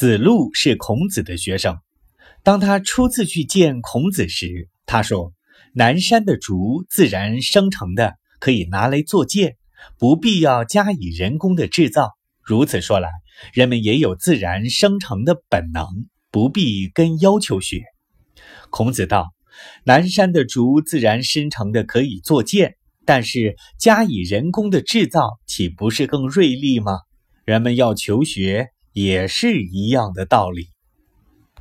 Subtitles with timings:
[0.00, 1.76] 子路是孔子的学生。
[2.42, 5.34] 当他初次去见孔子时，他说
[5.76, 9.58] ：“南山的竹自然生成的，可以拿来做剑，
[9.98, 12.12] 不必要加以人工的制造。
[12.42, 13.10] 如此说来，
[13.52, 15.86] 人们也有自然生成的本能，
[16.30, 17.82] 不必跟要求学。”
[18.70, 19.34] 孔子道
[19.84, 27.00] ：“南山的竹自然生成的可以做剑，但是加以人工的制造，岂不是更锐利吗？
[27.44, 30.68] 人们要求学。”也是一样的道理。